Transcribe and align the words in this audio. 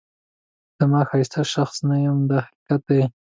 زه 0.77 0.85
ښایسته 1.09 1.41
شخص 1.53 1.75
نه 1.89 1.95
یم 2.05 2.17
دا 2.29 2.37
حقیقت 2.45 2.81
دی. 2.89 3.01